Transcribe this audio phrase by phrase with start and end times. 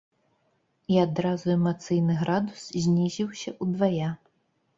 [0.93, 4.09] І адразу эмацыйны градус знізіўся удвая.